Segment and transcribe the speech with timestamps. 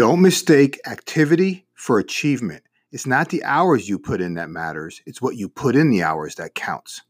[0.00, 2.62] Don't mistake activity for achievement.
[2.90, 6.02] It's not the hours you put in that matters, it's what you put in the
[6.02, 7.02] hours that counts.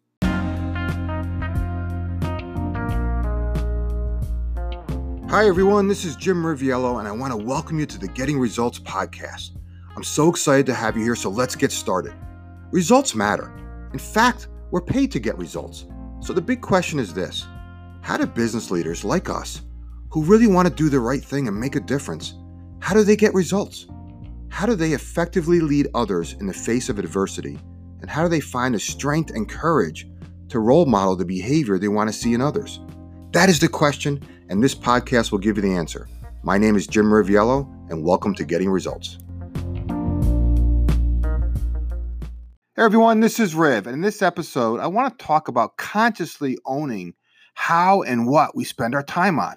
[5.31, 5.87] Hi, everyone.
[5.87, 9.51] This is Jim Riviello, and I want to welcome you to the Getting Results podcast.
[9.95, 12.13] I'm so excited to have you here, so let's get started.
[12.73, 13.57] Results matter.
[13.93, 15.87] In fact, we're paid to get results.
[16.19, 17.47] So the big question is this
[18.01, 19.63] How do business leaders like us,
[20.11, 22.35] who really want to do the right thing and make a difference,
[22.81, 23.87] how do they get results?
[24.49, 27.59] How do they effectively lead others in the face of adversity?
[28.01, 30.09] And how do they find the strength and courage
[30.49, 32.81] to role model the behavior they want to see in others?
[33.33, 36.09] That is the question, and this podcast will give you the answer.
[36.43, 39.19] My name is Jim Riviello, and welcome to Getting Results.
[42.77, 46.57] Hey everyone, this is Riv, and in this episode, I want to talk about consciously
[46.65, 47.13] owning
[47.53, 49.57] how and what we spend our time on.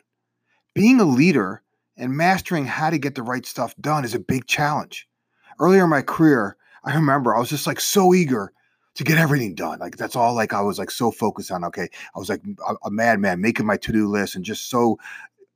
[0.75, 1.62] Being a leader
[1.97, 5.07] and mastering how to get the right stuff done is a big challenge.
[5.59, 8.51] Earlier in my career, I remember I was just like so eager
[8.95, 9.79] to get everything done.
[9.79, 11.63] Like that's all like I was like so focused on.
[11.65, 11.89] Okay.
[12.15, 14.97] I was like a, a madman making my to-do list and just so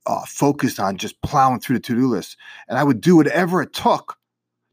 [0.06, 2.36] uh, focused on just plowing through the to-do list.
[2.68, 4.16] And I would do whatever it took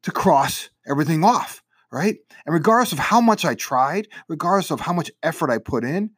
[0.03, 1.61] to cross everything off.
[1.91, 2.17] Right.
[2.45, 6.11] And regardless of how much I tried, regardless of how much effort I put in,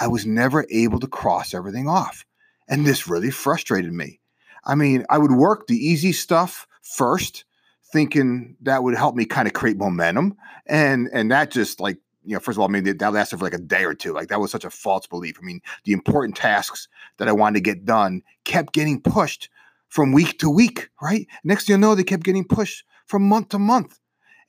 [0.00, 2.24] I was never able to cross everything off.
[2.68, 4.20] And this really frustrated me.
[4.68, 7.44] I mean, I would work the easy stuff first,
[7.90, 12.34] thinking that would help me kind of create momentum, and and that just like you
[12.34, 14.12] know, first of all, I mean that lasted for like a day or two.
[14.12, 15.38] Like that was such a false belief.
[15.40, 19.48] I mean, the important tasks that I wanted to get done kept getting pushed
[19.88, 20.90] from week to week.
[21.00, 21.26] Right?
[21.42, 23.98] Next thing you know, they kept getting pushed from month to month,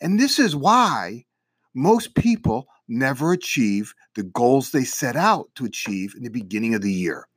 [0.02, 1.26] and this is why
[1.74, 6.82] most people never achieve the goals they set out to achieve in the beginning of
[6.82, 7.28] the year.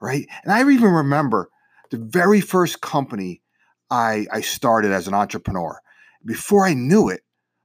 [0.00, 0.26] Right?
[0.42, 1.48] And I even remember
[1.92, 3.42] the very first company
[3.90, 5.78] I, I started as an entrepreneur.
[6.24, 7.20] Before I knew it,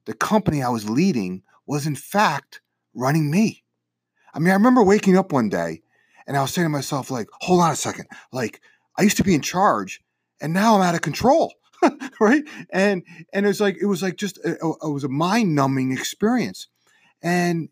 [0.05, 2.59] the company I was leading was in fact
[2.93, 3.63] running me.
[4.33, 5.81] I mean, I remember waking up one day
[6.27, 8.07] and I was saying to myself, like, hold on a second.
[8.33, 8.59] Like,
[8.97, 10.01] I used to be in charge
[10.41, 11.53] and now I'm out of control.
[12.19, 12.43] right.
[12.71, 16.67] And and it was like it was like just a, it was a mind-numbing experience.
[17.21, 17.69] And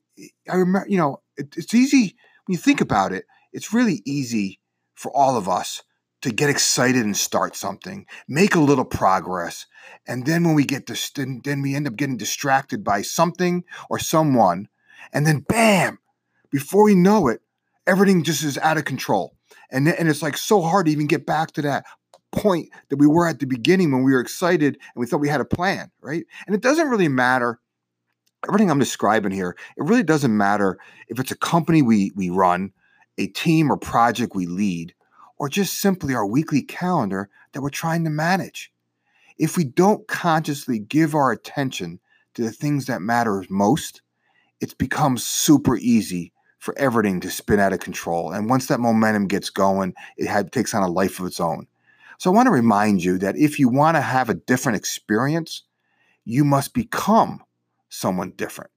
[0.50, 2.16] I remember, you know, it, it's easy
[2.46, 4.62] when you think about it, it's really easy
[4.94, 5.82] for all of us
[6.26, 9.68] to get excited and start something, make a little progress,
[10.08, 14.00] and then when we get then, then we end up getting distracted by something or
[14.00, 14.68] someone,
[15.14, 16.00] and then bam,
[16.50, 17.42] before we know it,
[17.86, 19.36] everything just is out of control,
[19.70, 21.86] and and it's like so hard to even get back to that
[22.32, 25.30] point that we were at the beginning when we were excited and we thought we
[25.30, 26.26] had a plan, right?
[26.48, 27.60] And it doesn't really matter
[28.48, 32.72] everything I'm describing here, it really doesn't matter if it's a company we we run,
[33.20, 34.95] a team or project we lead,
[35.38, 38.72] or just simply our weekly calendar that we're trying to manage.
[39.38, 42.00] If we don't consciously give our attention
[42.36, 44.02] to the things that matter most,
[44.62, 48.32] it becomes super easy for everything to spin out of control.
[48.32, 51.68] And once that momentum gets going, it had, takes on a life of its own.
[52.18, 55.64] So I want to remind you that if you want to have a different experience,
[56.24, 57.44] you must become
[57.90, 58.72] someone different.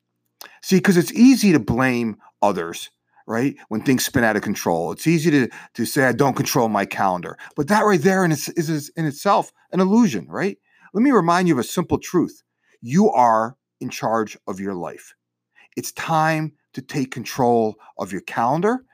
[0.62, 2.90] See, because it's easy to blame others
[3.28, 3.56] right?
[3.68, 6.86] When things spin out of control, it's easy to to say I don't control my
[6.86, 10.58] calendar, but that right there in is in itself an illusion, right?
[10.94, 12.42] Let me remind you of a simple truth:
[12.80, 15.14] you are in charge of your life.
[15.76, 18.84] It's time to take control of your calendar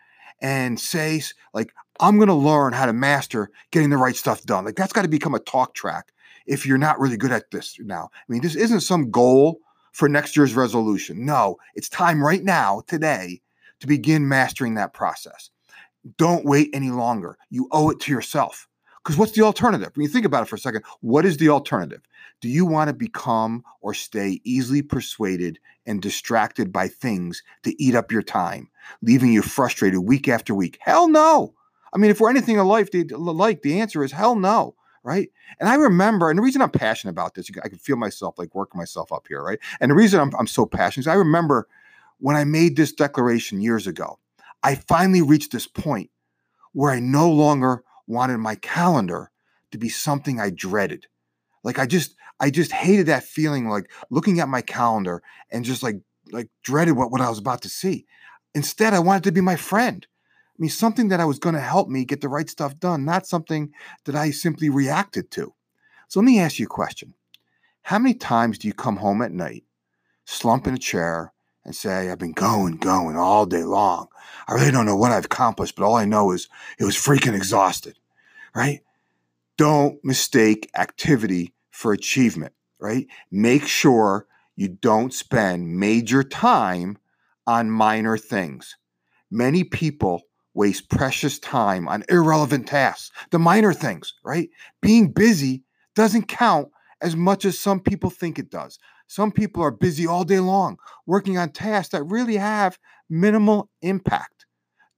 [0.42, 1.22] and say
[1.54, 4.64] like I'm going to learn how to master getting the right stuff done.
[4.64, 6.12] Like that's got to become a talk track
[6.46, 8.10] if you're not really good at this now.
[8.12, 9.60] I mean, this isn't some goal
[9.92, 11.24] for next year's resolution.
[11.24, 13.40] No, it's time right now, today,
[13.84, 15.50] to begin mastering that process.
[16.16, 17.36] Don't wait any longer.
[17.50, 18.66] You owe it to yourself.
[19.04, 19.90] Because what's the alternative?
[19.94, 22.00] When you think about it for a second, what is the alternative?
[22.40, 27.94] Do you want to become or stay easily persuaded and distracted by things to eat
[27.94, 28.70] up your time,
[29.02, 30.78] leaving you frustrated week after week?
[30.80, 31.52] Hell no.
[31.92, 35.28] I mean, if we're anything alike, the, like, the answer is hell no, right?
[35.60, 38.54] And I remember, and the reason I'm passionate about this, I can feel myself like
[38.54, 39.58] working myself up here, right?
[39.80, 41.68] And the reason I'm, I'm so passionate is I remember
[42.18, 44.18] when I made this declaration years ago,
[44.62, 46.10] I finally reached this point
[46.72, 49.30] where I no longer wanted my calendar
[49.70, 51.06] to be something I dreaded.
[51.62, 55.82] Like I just I just hated that feeling like looking at my calendar and just
[55.82, 55.96] like
[56.32, 58.06] like dreaded what, what I was about to see.
[58.54, 60.06] Instead, I wanted to be my friend.
[60.56, 63.04] I mean, something that I was going to help me get the right stuff done,
[63.04, 63.72] not something
[64.04, 65.52] that I simply reacted to.
[66.08, 67.14] So let me ask you a question.
[67.82, 69.64] How many times do you come home at night,
[70.24, 71.33] slump in a chair,
[71.64, 74.08] and say, I've been going, going all day long.
[74.46, 77.34] I really don't know what I've accomplished, but all I know is it was freaking
[77.34, 77.98] exhausted,
[78.54, 78.80] right?
[79.56, 83.06] don't mistake activity for achievement, right?
[83.30, 84.26] Make sure
[84.56, 86.98] you don't spend major time
[87.46, 88.76] on minor things.
[89.30, 90.22] Many people
[90.54, 94.48] waste precious time on irrelevant tasks, the minor things, right?
[94.80, 95.64] Being busy
[95.94, 96.68] doesn't count
[97.00, 98.78] as much as some people think it does.
[99.06, 102.78] Some people are busy all day long working on tasks that really have
[103.08, 104.46] minimal impact.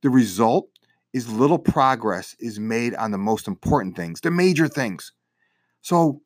[0.02, 0.68] The result
[1.12, 5.12] is little progress is made on the most important things, the major things.
[5.80, 6.20] So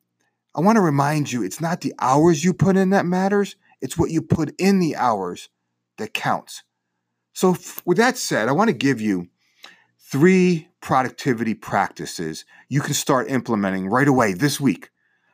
[0.53, 3.97] I want to remind you it's not the hours you put in that matters, it's
[3.97, 5.49] what you put in the hours
[5.97, 6.63] that counts.
[7.33, 7.55] So,
[7.85, 9.27] with that said, I want to give you
[9.99, 14.89] three productivity practices you can start implementing right away this week.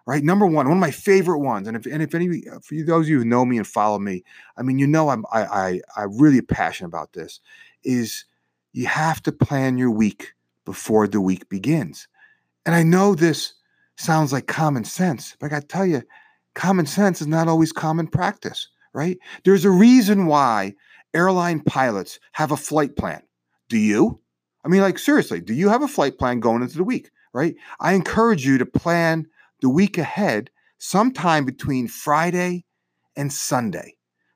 [0.07, 2.75] Right, number one, one of my favorite ones, and if and if any uh, for
[2.75, 4.23] you, those of you who know me and follow me,
[4.55, 7.41] I mean, you know, I'm I I I'm really passionate about this.
[7.83, 8.23] Is
[8.71, 10.31] you have to plan your week
[10.63, 12.07] before the week begins,
[12.65, 13.53] and I know this
[13.97, 16.03] sounds like common sense, but I got to tell you,
[16.53, 18.69] common sense is not always common practice.
[18.93, 19.19] Right?
[19.43, 20.75] There's a reason why
[21.13, 23.23] airline pilots have a flight plan.
[23.67, 24.21] Do you?
[24.63, 27.09] I mean, like, seriously, do you have a flight plan going into the week?
[27.33, 27.55] Right?
[27.81, 29.27] I encourage you to plan
[29.61, 32.65] the week ahead sometime between Friday
[33.15, 33.95] and Sunday.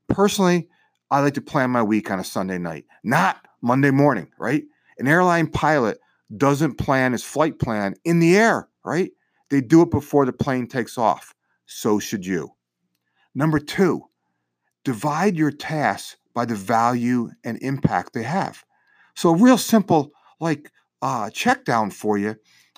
[0.09, 0.67] Personally,
[1.09, 4.63] I like to plan my week on a Sunday night, not Monday morning, right?
[4.97, 5.99] An airline pilot
[6.37, 9.11] doesn't plan his flight plan in the air, right?
[9.49, 11.35] They do it before the plane takes off.
[11.65, 12.51] So should you.
[13.35, 14.03] Number two,
[14.83, 18.63] divide your tasks by the value and impact they have.
[19.15, 20.71] So, a real simple, like,
[21.01, 22.35] uh, check down for you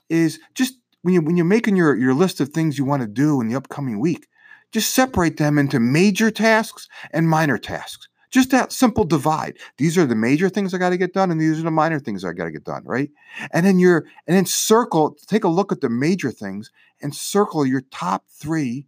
[0.10, 3.08] is just when you when you're making your your list of things you want to
[3.08, 4.28] do in the upcoming week,
[4.72, 8.08] just separate them into major tasks and minor tasks.
[8.32, 9.58] Just that simple divide.
[9.78, 12.00] These are the major things I got to get done, and these are the minor
[12.00, 13.12] things I got to get done, right?
[13.52, 15.16] And then you're and then circle.
[15.28, 18.88] Take a look at the major things and circle your top three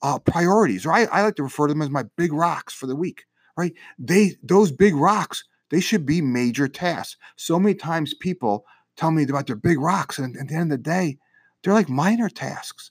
[0.00, 0.86] uh, priorities.
[0.86, 3.24] Or I, I like to refer to them as my big rocks for the week
[3.60, 3.74] right?
[3.98, 7.16] They those big rocks, they should be major tasks.
[7.36, 8.64] So many times people
[8.96, 11.18] tell me about their big rocks, and at the end of the day,
[11.62, 12.90] they're like minor tasks.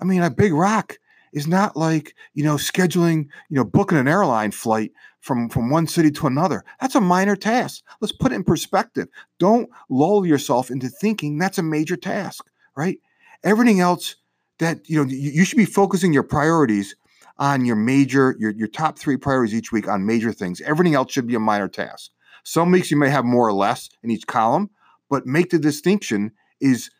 [0.00, 0.98] I mean, a big rock
[1.32, 5.86] is not like you know scheduling, you know, booking an airline flight from from one
[5.86, 6.64] city to another.
[6.80, 7.82] That's a minor task.
[8.00, 9.08] Let's put it in perspective.
[9.38, 12.46] Don't lull yourself into thinking that's a major task,
[12.76, 12.98] right?
[13.44, 14.16] Everything else
[14.58, 16.96] that you know you, you should be focusing your priorities
[17.38, 20.60] on your major, your, your top three priorities each week on major things.
[20.60, 22.10] Everything else should be a minor task.
[22.44, 24.68] Some weeks you may have more or less in each column,
[25.08, 26.90] but make the distinction is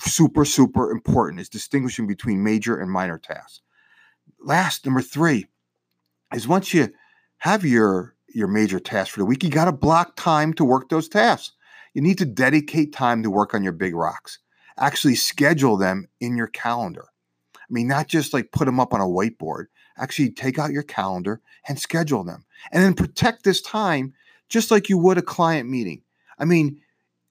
[0.00, 1.40] super, super important.
[1.40, 3.60] Is distinguishing between major and minor tasks.
[4.40, 5.46] Last, number three,
[6.34, 6.90] is once you
[7.38, 10.88] have your your major tasks for the week, you got to block time to work
[10.88, 11.52] those tasks.
[11.94, 14.38] You need to dedicate time to work on your big rocks.
[14.76, 17.06] Actually, schedule them in your calendar.
[17.54, 19.66] I mean, not just like put them up on a whiteboard
[19.98, 22.44] actually take out your calendar and schedule them.
[22.72, 24.14] And then protect this time
[24.48, 26.02] just like you would a client meeting.
[26.38, 26.80] I mean,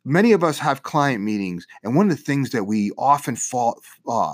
[0.08, 3.82] many of us have client meetings, and one of the things that we often fall,
[4.08, 4.34] uh,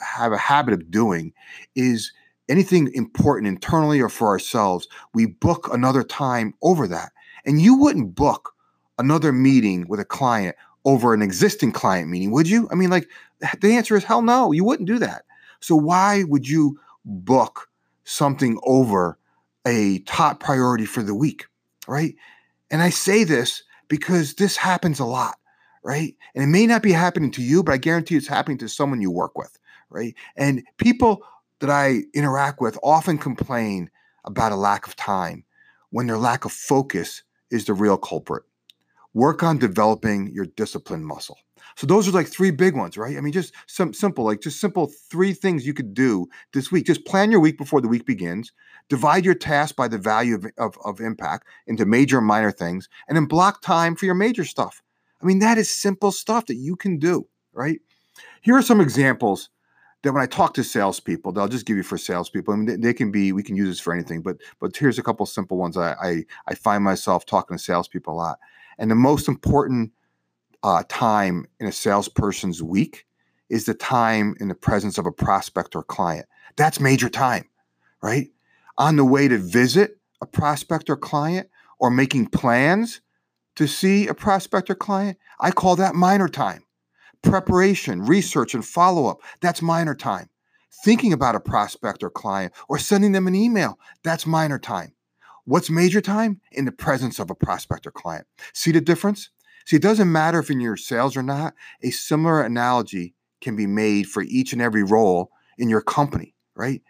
[0.00, 1.32] have a habit of doing
[1.76, 2.12] is
[2.48, 7.12] anything important internally or for ourselves, we book another time over that.
[7.46, 8.54] And you wouldn't book
[8.98, 12.68] another meeting with a client over an existing client meeting, would you?
[12.72, 13.08] I mean, like
[13.60, 15.24] the answer is hell no, you wouldn't do that.
[15.60, 17.68] So why would you book
[18.04, 19.18] something over
[19.66, 21.46] a top priority for the week,
[21.86, 22.14] right?
[22.70, 25.38] And I say this because this happens a lot,
[25.82, 26.14] right?
[26.34, 29.00] And it may not be happening to you, but I guarantee it's happening to someone
[29.00, 29.58] you work with,
[29.90, 30.14] right?
[30.36, 31.24] And people
[31.60, 33.90] that I interact with often complain
[34.24, 35.44] about a lack of time
[35.90, 38.44] when their lack of focus is the real culprit.
[39.14, 41.38] Work on developing your discipline muscle.
[41.78, 43.16] So those are like three big ones, right?
[43.16, 46.86] I mean, just some simple, like just simple three things you could do this week.
[46.86, 48.50] Just plan your week before the week begins.
[48.88, 52.88] Divide your task by the value of, of, of impact into major and minor things,
[53.06, 54.82] and then block time for your major stuff.
[55.22, 57.78] I mean, that is simple stuff that you can do, right?
[58.40, 59.48] Here are some examples
[60.02, 62.54] that when I talk to salespeople, they'll just give you for salespeople.
[62.54, 64.98] I mean, they, they, can be, we can use this for anything, but but here's
[64.98, 65.76] a couple simple ones.
[65.76, 68.38] I, I I find myself talking to salespeople a lot,
[68.78, 69.92] and the most important
[70.62, 73.06] uh, time in a salesperson's week
[73.48, 76.26] is the time in the presence of a prospect or client.
[76.56, 77.44] That's major time,
[78.02, 78.28] right?
[78.76, 81.48] On the way to visit a prospect or client
[81.78, 83.00] or making plans
[83.56, 86.64] to see a prospect or client, I call that minor time.
[87.22, 90.28] Preparation, research, and follow up, that's minor time.
[90.84, 94.94] Thinking about a prospect or client or sending them an email, that's minor time.
[95.44, 96.40] What's major time?
[96.52, 98.26] In the presence of a prospect or client.
[98.52, 99.30] See the difference?
[99.68, 103.66] See, it doesn't matter if in your sales or not, a similar analogy can be
[103.66, 106.80] made for each and every role in your company, right?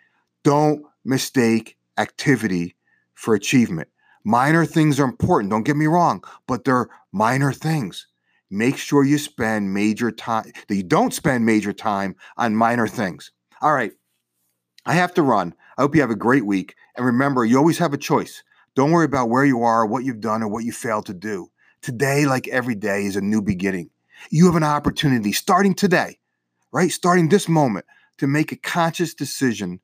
[0.45, 2.77] Don't mistake activity
[3.15, 3.89] for achievement.
[4.23, 8.07] Minor things are important, don't get me wrong, but they're minor things.
[8.49, 13.33] Make sure you spend major time, that you don't spend major time on minor things.
[13.61, 13.91] All right,
[14.87, 15.53] I have to run.
[15.77, 16.77] I hope you have a great week.
[16.97, 18.45] And remember, you always have a choice.
[18.77, 21.51] Don't worry about where you are, what you've done, or what you failed to do.
[21.83, 23.91] Today, like every day, is a new beginning.
[24.31, 26.19] You have an opportunity starting today,
[26.73, 26.91] right?
[26.91, 27.87] Starting this moment
[28.19, 29.81] to make a conscious decision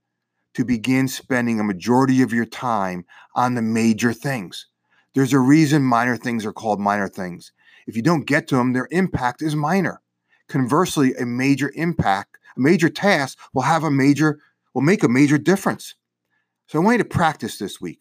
[0.55, 4.67] to begin spending a majority of your time on the major things.
[5.15, 7.53] There's a reason minor things are called minor things.
[7.87, 10.01] If you don't get to them, their impact is minor.
[10.49, 14.39] Conversely, a major impact, a major task will have a major,
[14.75, 15.95] will make a major difference.
[16.67, 18.01] So I want you to practice this week.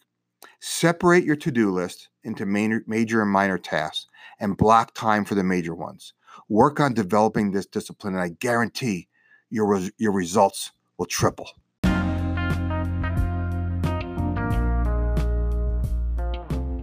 [0.65, 4.07] Separate your to do list into major, major and minor tasks
[4.39, 6.13] and block time for the major ones.
[6.47, 9.09] Work on developing this discipline, and I guarantee
[9.49, 11.49] your, your results will triple.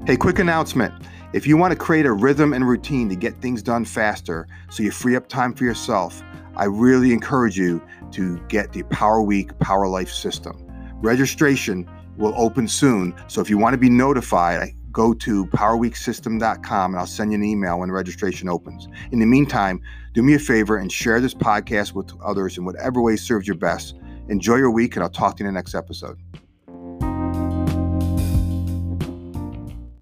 [0.06, 0.92] Hey, quick announcement.
[1.32, 4.82] If you want to create a rhythm and routine to get things done faster so
[4.82, 6.22] you free up time for yourself,
[6.54, 7.80] I really encourage you
[8.12, 10.66] to get the Power Week Power Life system.
[11.00, 11.88] Registration
[12.20, 17.06] will open soon, so if you want to be notified, go to powerweeksystem.com and I'll
[17.06, 18.88] send you an email when registration opens.
[19.12, 19.80] In the meantime,
[20.12, 23.54] do me a favor and share this podcast with others in whatever way serves you
[23.54, 23.94] best.
[24.28, 26.18] Enjoy your week, and I'll talk to you in the next episode.